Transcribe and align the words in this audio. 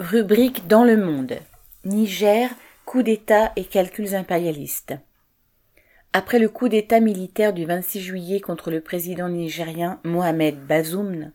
Rubrique 0.00 0.66
dans 0.66 0.82
le 0.82 0.96
monde. 0.96 1.38
Niger, 1.84 2.50
coup 2.84 3.04
d'État 3.04 3.52
et 3.54 3.64
calculs 3.64 4.16
impérialistes. 4.16 4.94
Après 6.12 6.40
le 6.40 6.48
coup 6.48 6.68
d'État 6.68 6.98
militaire 6.98 7.52
du 7.52 7.64
26 7.64 8.00
juillet 8.00 8.40
contre 8.40 8.72
le 8.72 8.80
président 8.80 9.28
nigérien 9.28 10.00
Mohamed 10.02 10.58
Bazoum, 10.66 11.30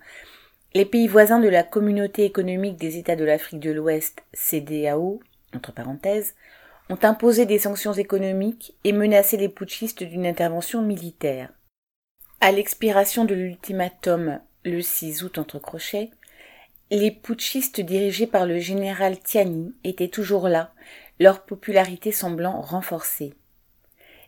les 0.73 0.83
pays 0.83 1.07
voisins 1.07 1.39
de 1.39 1.47
la 1.47 1.63
Communauté 1.63 2.25
économique 2.25 2.75
des 2.75 2.97
États 2.97 3.15
de 3.15 3.23
l'Afrique 3.23 3.61
de 3.61 3.71
l'Ouest, 3.71 4.23
CDAO, 4.33 5.21
entre 5.55 5.71
parenthèses, 5.71 6.35
ont 6.89 6.99
imposé 7.01 7.45
des 7.45 7.59
sanctions 7.59 7.93
économiques 7.93 8.75
et 8.83 8.91
menacé 8.91 9.37
les 9.37 9.47
putschistes 9.47 10.03
d'une 10.03 10.25
intervention 10.25 10.81
militaire. 10.81 11.49
À 12.41 12.51
l'expiration 12.51 13.23
de 13.23 13.35
l'ultimatum 13.35 14.41
le 14.65 14.81
6 14.81 15.23
août 15.23 15.37
entre 15.37 15.59
crochets, 15.59 16.11
les 16.91 17.11
putschistes 17.11 17.81
dirigés 17.81 18.27
par 18.27 18.45
le 18.45 18.59
général 18.59 19.19
Tiani 19.19 19.75
étaient 19.83 20.07
toujours 20.07 20.49
là, 20.49 20.73
leur 21.19 21.43
popularité 21.43 22.11
semblant 22.11 22.61
renforcée. 22.61 23.33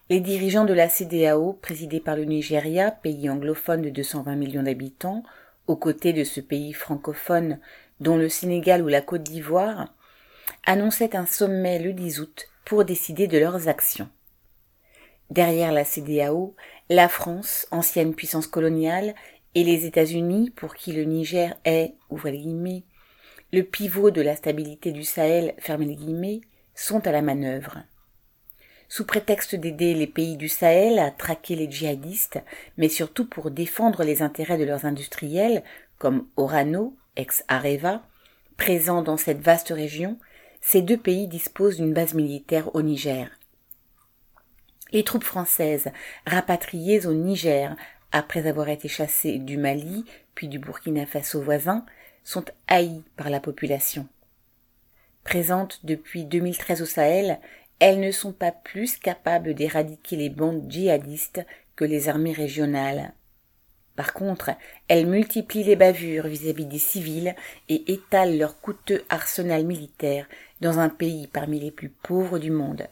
Les 0.09 0.19
dirigeants 0.19 0.65
de 0.65 0.73
la 0.73 0.89
CDAO, 0.89 1.53
présidés 1.53 2.01
par 2.01 2.15
le 2.15 2.25
Nigeria, 2.25 2.91
pays 2.91 3.29
anglophone 3.29 3.81
de 3.81 3.89
220 3.89 4.35
millions 4.35 4.63
d'habitants, 4.63 5.23
aux 5.67 5.75
côtés 5.75 6.13
de 6.13 6.23
ce 6.23 6.39
pays 6.41 6.73
francophone 6.73 7.59
dont 7.99 8.17
le 8.17 8.29
Sénégal 8.29 8.83
ou 8.83 8.87
la 8.87 9.01
Côte 9.01 9.23
d'Ivoire, 9.23 9.93
annonçaient 10.65 11.15
un 11.15 11.25
sommet 11.25 11.79
le 11.79 11.93
10 11.93 12.19
août 12.19 12.49
pour 12.65 12.85
décider 12.85 13.27
de 13.27 13.37
leurs 13.37 13.69
actions. 13.69 14.09
Derrière 15.29 15.71
la 15.71 15.85
CDAO, 15.85 16.55
la 16.89 17.07
France, 17.07 17.65
ancienne 17.71 18.13
puissance 18.13 18.47
coloniale, 18.47 19.15
et 19.55 19.63
les 19.63 19.85
États-Unis, 19.85 20.51
pour 20.55 20.75
qui 20.75 20.93
le 20.93 21.03
Niger 21.03 21.55
est, 21.65 21.93
ouvrez 22.09 22.31
les 22.31 22.39
guillemets, 22.39 22.83
le 23.51 23.63
pivot 23.63 24.11
de 24.11 24.21
la 24.21 24.35
stabilité 24.35 24.91
du 24.91 25.03
Sahel, 25.03 25.53
fermez 25.57 25.85
les 25.85 25.95
guillemets, 25.95 26.41
sont 26.73 27.05
à 27.05 27.11
la 27.11 27.21
manœuvre. 27.21 27.79
Sous 28.87 29.05
prétexte 29.05 29.55
d'aider 29.55 29.93
les 29.93 30.07
pays 30.07 30.37
du 30.37 30.47
Sahel 30.49 30.99
à 30.99 31.11
traquer 31.11 31.55
les 31.55 31.69
djihadistes, 31.69 32.39
mais 32.77 32.89
surtout 32.89 33.27
pour 33.27 33.51
défendre 33.51 34.03
les 34.03 34.21
intérêts 34.21 34.57
de 34.57 34.63
leurs 34.63 34.85
industriels, 34.85 35.63
comme 35.97 36.27
Orano, 36.37 36.95
ex-Areva, 37.15 38.03
présents 38.57 39.01
dans 39.01 39.17
cette 39.17 39.41
vaste 39.41 39.69
région, 39.69 40.17
ces 40.61 40.81
deux 40.81 40.97
pays 40.97 41.27
disposent 41.27 41.77
d'une 41.77 41.93
base 41.93 42.13
militaire 42.13 42.73
au 42.75 42.81
Niger. 42.81 43.29
Les 44.93 45.03
troupes 45.03 45.23
françaises, 45.23 45.89
rapatriées 46.25 47.05
au 47.07 47.13
Niger 47.13 47.75
après 48.11 48.47
avoir 48.47 48.69
été 48.69 48.87
chassés 48.87 49.37
du 49.39 49.57
Mali, 49.57 50.05
puis 50.35 50.47
du 50.47 50.59
Burkina 50.59 51.05
Faso 51.05 51.41
voisin, 51.41 51.85
sont 52.23 52.45
haïs 52.67 53.03
par 53.15 53.29
la 53.29 53.39
population. 53.39 54.07
Présentes 55.23 55.79
depuis 55.83 56.25
2013 56.25 56.81
au 56.81 56.85
Sahel, 56.85 57.39
elles 57.79 57.99
ne 57.99 58.11
sont 58.11 58.31
pas 58.31 58.51
plus 58.51 58.97
capables 58.97 59.53
d'éradiquer 59.53 60.15
les 60.15 60.29
bandes 60.29 60.65
djihadistes 60.69 61.41
que 61.75 61.85
les 61.85 62.09
armées 62.09 62.33
régionales. 62.33 63.13
Par 63.95 64.13
contre, 64.13 64.51
elles 64.87 65.07
multiplient 65.07 65.63
les 65.63 65.75
bavures 65.75 66.27
vis-à-vis 66.27 66.65
des 66.65 66.79
civils 66.79 67.35
et 67.69 67.91
étalent 67.91 68.37
leur 68.37 68.59
coûteux 68.59 69.03
arsenal 69.09 69.65
militaire 69.65 70.27
dans 70.61 70.79
un 70.79 70.89
pays 70.89 71.27
parmi 71.27 71.59
les 71.59 71.71
plus 71.71 71.89
pauvres 71.89 72.39
du 72.39 72.51
monde. 72.51 72.87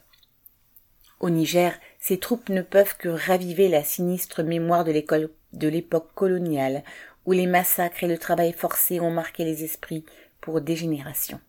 Au 1.20 1.30
Niger, 1.30 1.78
ces 2.00 2.18
troupes 2.18 2.48
ne 2.50 2.62
peuvent 2.62 2.96
que 2.98 3.10
raviver 3.10 3.68
la 3.68 3.84
sinistre 3.84 4.42
mémoire 4.42 4.86
de 4.86 5.68
l'époque 5.68 6.14
coloniale, 6.16 6.84
où 7.26 7.34
les 7.34 7.46
massacres 7.46 8.06
et 8.06 8.08
le 8.08 8.18
travail 8.18 8.54
forcé 8.54 9.02
ont 9.02 9.12
marqué 9.12 9.44
les 9.44 9.66
esprits 9.66 10.06
pour 10.40 10.62
des 10.62 10.78
générations. 10.78 11.42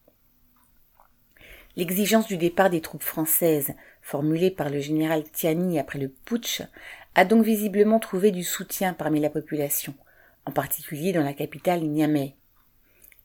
L'exigence 1.77 2.27
du 2.27 2.36
départ 2.36 2.68
des 2.68 2.80
troupes 2.80 3.04
françaises, 3.04 3.74
formulée 4.02 4.50
par 4.50 4.70
le 4.70 4.80
général 4.80 5.22
Tiani 5.30 5.78
après 5.78 6.00
le 6.00 6.08
putsch, 6.08 6.62
a 7.14 7.24
donc 7.24 7.45
visiblement 7.45 8.00
trouvé 8.00 8.33
du 8.33 8.42
soutien 8.42 8.92
parmi 8.92 9.20
la 9.20 9.30
population, 9.30 9.95
en 10.46 10.50
particulier 10.50 11.12
dans 11.12 11.22
la 11.22 11.33
capitale 11.33 11.83
Niamey. 11.83 12.34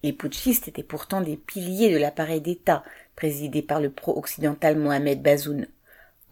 Les 0.03 0.14
putschistes 0.14 0.68
étaient 0.68 0.84
pourtant 0.84 1.22
des 1.22 1.38
piliers 1.38 1.91
de 1.91 1.97
l'appareil 1.97 2.40
d'État, 2.40 2.84
présidé 3.16 3.64
par 3.64 3.81
le 3.81 3.90
pro-occidental 3.90 4.78
Mohamed 4.78 5.24
Bazoun 5.24 5.68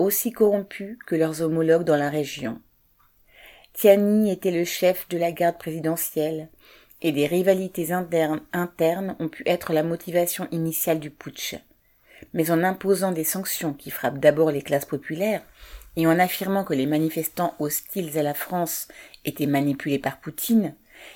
aussi 0.04 0.32
corrompus 0.32 0.98
que 1.06 1.16
leurs 1.16 1.42
homologues 1.42 1.84
dans 1.84 1.96
la 1.96 2.10
région. 2.10 2.62
Tiani 3.74 4.32
était 4.32 4.52
le 4.52 4.66
chef 4.66 5.08
de 5.10 5.18
la 5.18 5.32
garde 5.32 5.58
présidentielle, 5.58 6.50
et 7.02 7.12
des 7.12 7.28
rivalités 7.28 7.92
internes, 7.92 9.16
ont 9.20 9.28
pu 9.28 9.44
être 9.46 9.74
la 9.74 9.84
motivation 9.84 10.48
initiale 10.52 11.00
du 11.00 11.10
putsch. 11.10 11.56
Mais 12.34 12.52
en 12.52 12.64
imposant 12.64 13.12
des 13.12 13.26
sanctions 13.26 13.74
qui 13.74 13.92
frappent 13.92 14.20
d'abord 14.20 14.52
les 14.52 14.62
classes 14.62 14.86
populaires, 14.86 15.44
et 15.96 16.08
en 16.08 16.18
affirmant 16.18 16.64
que 16.64 16.74
les 16.74 16.86
manifestants 16.86 17.56
hostiles 17.60 18.18
à 18.18 18.24
la 18.24 18.34
France 18.34 18.88
étaient 19.26 19.48
manipulés 19.48 20.00
par 20.00 20.20
Poutine, 20.20 20.76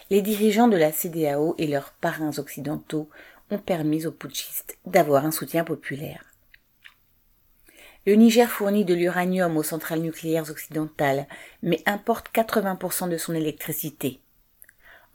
les 0.09 0.21
dirigeants 0.21 0.67
de 0.67 0.77
la 0.77 0.91
CDAO 0.91 1.55
et 1.57 1.67
leurs 1.67 1.93
parrains 1.93 2.37
occidentaux 2.37 3.09
ont 3.49 3.57
permis 3.57 4.05
aux 4.05 4.11
putschistes 4.11 4.77
d'avoir 4.85 5.25
un 5.25 5.31
soutien 5.31 5.63
populaire. 5.63 6.26
Le 8.07 8.16
Niger 8.16 8.50
fournit 8.50 8.85
de 8.85 8.94
l'uranium 8.94 9.57
aux 9.57 9.63
centrales 9.63 10.00
nucléaires 10.00 10.50
occidentales, 10.50 11.28
mais 11.62 11.84
importe 11.85 12.29
80% 12.34 13.09
de 13.09 13.18
son 13.18 13.35
électricité. 13.35 14.22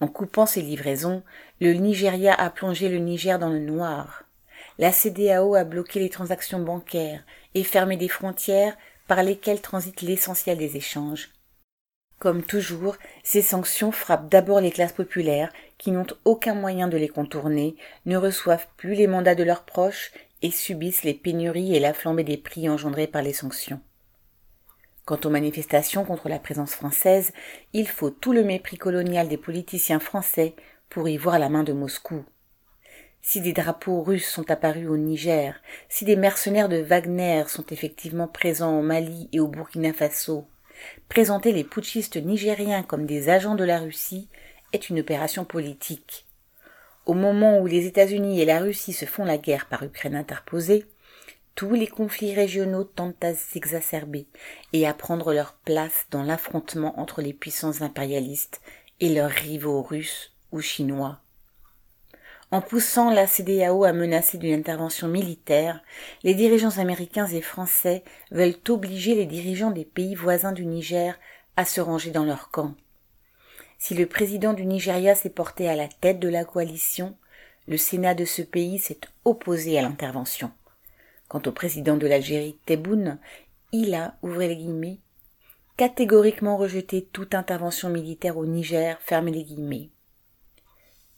En 0.00 0.08
coupant 0.08 0.44
ses 0.44 0.60
livraisons, 0.60 1.22
le 1.62 1.72
Nigeria 1.72 2.34
a 2.34 2.50
plongé 2.50 2.90
le 2.90 2.98
Niger 2.98 3.38
dans 3.38 3.48
le 3.48 3.60
noir. 3.60 4.24
La 4.78 4.92
CDAO 4.92 5.54
a 5.54 5.64
bloqué 5.64 6.00
les 6.00 6.10
transactions 6.10 6.60
bancaires 6.60 7.24
et 7.54 7.64
fermé 7.64 7.96
des 7.96 8.08
frontières 8.08 8.76
par 9.08 9.22
lesquelles 9.22 9.62
transite 9.62 10.02
l'essentiel 10.02 10.58
des 10.58 10.76
échanges. 10.76 11.30
Comme 12.18 12.42
toujours, 12.42 12.98
ces 13.22 13.40
sanctions 13.40 13.90
frappent 13.90 14.28
d'abord 14.28 14.60
les 14.60 14.70
classes 14.70 14.92
populaires 14.92 15.50
qui 15.78 15.92
n'ont 15.92 16.06
aucun 16.26 16.54
moyen 16.54 16.88
de 16.88 16.98
les 16.98 17.08
contourner, 17.08 17.74
ne 18.04 18.18
reçoivent 18.18 18.68
plus 18.76 18.94
les 18.94 19.06
mandats 19.06 19.34
de 19.34 19.44
leurs 19.44 19.64
proches 19.64 20.12
et 20.42 20.50
subissent 20.50 21.04
les 21.04 21.14
pénuries 21.14 21.74
et 21.74 21.80
la 21.80 21.94
flambée 21.94 22.24
des 22.24 22.36
prix 22.36 22.68
engendrés 22.68 23.06
par 23.06 23.22
les 23.22 23.32
sanctions. 23.32 23.80
Quant 25.04 25.18
aux 25.24 25.30
manifestations 25.30 26.04
contre 26.04 26.28
la 26.28 26.38
présence 26.38 26.74
française, 26.74 27.32
il 27.72 27.88
faut 27.88 28.10
tout 28.10 28.32
le 28.32 28.44
mépris 28.44 28.76
colonial 28.76 29.28
des 29.28 29.36
politiciens 29.36 29.98
français 29.98 30.54
pour 30.88 31.08
y 31.08 31.16
voir 31.16 31.38
la 31.38 31.48
main 31.48 31.64
de 31.64 31.72
Moscou. 31.72 32.24
Si 33.20 33.40
des 33.40 33.52
drapeaux 33.52 34.02
russes 34.02 34.28
sont 34.28 34.50
apparus 34.50 34.88
au 34.88 34.96
Niger, 34.96 35.60
si 35.88 36.04
des 36.04 36.16
mercenaires 36.16 36.68
de 36.68 36.76
Wagner 36.78 37.44
sont 37.48 37.64
effectivement 37.70 38.28
présents 38.28 38.78
au 38.78 38.82
Mali 38.82 39.28
et 39.32 39.40
au 39.40 39.48
Burkina 39.48 39.92
Faso, 39.92 40.46
présenter 41.08 41.52
les 41.52 41.64
putschistes 41.64 42.16
nigériens 42.16 42.82
comme 42.82 43.06
des 43.06 43.28
agents 43.28 43.54
de 43.54 43.64
la 43.64 43.78
Russie 43.78 44.28
est 44.72 44.88
une 44.88 45.00
opération 45.00 45.44
politique. 45.44 46.26
Au 47.04 47.14
moment 47.14 47.58
où 47.58 47.66
les 47.66 47.86
États-Unis 47.86 48.40
et 48.40 48.44
la 48.44 48.60
Russie 48.60 48.92
se 48.92 49.06
font 49.06 49.24
la 49.24 49.36
guerre 49.36 49.66
par 49.66 49.82
Ukraine 49.82 50.14
interposée, 50.14 50.86
tous 51.56 51.74
les 51.74 51.88
conflits 51.88 52.34
régionaux 52.34 52.84
tendent 52.84 53.14
à 53.22 53.34
s'exacerber 53.34 54.26
et 54.72 54.86
à 54.86 54.94
prendre 54.94 55.32
leur 55.32 55.54
place 55.64 56.06
dans 56.10 56.22
l'affrontement 56.22 56.98
entre 57.00 57.20
les 57.20 57.32
puissances 57.34 57.82
impérialistes 57.82 58.60
et 59.00 59.12
leurs 59.12 59.30
rivaux 59.30 59.82
russes 59.82 60.32
ou 60.52 60.60
chinois. 60.60 61.18
En 62.52 62.60
poussant 62.60 63.10
la 63.10 63.26
CDAO 63.26 63.84
à 63.84 63.92
menacer 63.92 64.38
d'une 64.38 64.58
intervention 64.58 65.08
militaire, 65.08 65.80
les 66.22 66.34
dirigeants 66.34 66.78
américains 66.78 67.26
et 67.26 67.40
français 67.40 68.04
veulent 68.30 68.54
obliger 68.68 69.14
les 69.14 69.26
dirigeants 69.26 69.70
des 69.70 69.86
pays 69.86 70.14
voisins 70.14 70.52
du 70.52 70.66
Niger 70.66 71.18
à 71.56 71.64
se 71.64 71.80
ranger 71.80 72.10
dans 72.10 72.24
leur 72.24 72.50
camp. 72.50 72.74
Si 73.84 73.96
le 73.96 74.06
président 74.06 74.52
du 74.52 74.64
Nigeria 74.64 75.16
s'est 75.16 75.28
porté 75.28 75.68
à 75.68 75.74
la 75.74 75.88
tête 75.88 76.20
de 76.20 76.28
la 76.28 76.44
coalition, 76.44 77.16
le 77.66 77.76
Sénat 77.76 78.14
de 78.14 78.24
ce 78.24 78.40
pays 78.40 78.78
s'est 78.78 79.00
opposé 79.24 79.76
à 79.76 79.82
l'intervention. 79.82 80.52
Quant 81.26 81.42
au 81.46 81.50
président 81.50 81.96
de 81.96 82.06
l'Algérie, 82.06 82.56
Tebboune, 82.64 83.18
il 83.72 83.92
a, 83.94 84.14
ouvrez 84.22 84.46
les 84.46 84.54
guillemets, 84.54 85.00
catégoriquement 85.76 86.56
rejeté 86.56 87.08
toute 87.12 87.34
intervention 87.34 87.88
militaire 87.88 88.36
au 88.36 88.46
Niger, 88.46 88.98
fermez 89.00 89.32
les 89.32 89.42
guillemets. 89.42 89.88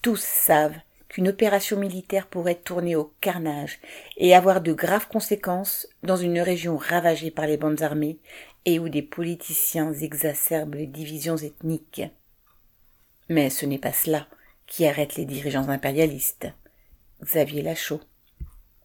Tous 0.01 0.19
savent 0.23 0.79
qu'une 1.09 1.29
opération 1.29 1.79
militaire 1.79 2.29
pourrait 2.29 2.55
tourner 2.55 2.97
au 2.97 3.13
carnage 3.21 3.79
et 4.17 4.35
avoir 4.35 4.63
de 4.63 4.73
graves 4.73 5.09
conséquences 5.09 5.87
dans 6.03 6.17
une 6.17 6.41
région 6.41 6.79
ravagée 6.79 7.31
par 7.31 7.47
les 7.47 7.59
bandes 7.59 7.83
armées 7.83 8.17
et 8.65 8.79
où 8.79 8.89
des 8.89 9.03
politiciens 9.03 9.93
exacerbent 9.93 10.77
les 10.77 10.87
divisions 10.87 11.37
ethniques. 11.37 12.05
Mais 13.29 13.51
ce 13.51 13.67
n'est 13.67 13.79
pas 13.79 13.93
cela 13.93 14.27
qui 14.67 14.87
arrête 14.87 15.17
les 15.17 15.25
dirigeants 15.25 15.69
impérialistes. 15.69 16.49
Xavier 17.23 17.63
Lachaud. 17.63 18.01